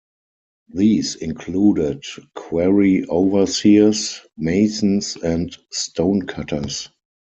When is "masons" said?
4.35-5.15